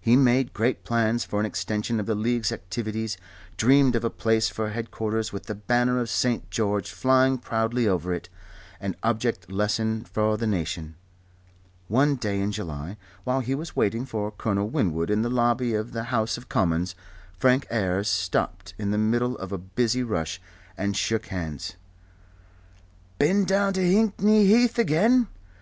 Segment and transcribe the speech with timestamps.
[0.00, 3.18] He made great plans for an extension of the League's, activities,
[3.58, 6.50] dreamed of a palace for headquarters with the banner of St.
[6.50, 8.30] George flying proudly over it,
[8.80, 10.94] an object lesson for the nation.
[11.88, 15.92] One day in July while he was waiting for Colonel Winwood in the lobby of
[15.92, 16.94] the House of Commons,
[17.38, 20.40] Frank Ayres stopped in the middle of a busy rush
[20.74, 21.74] and shook hands.
[23.18, 25.28] "Been down to Hickney Heath again?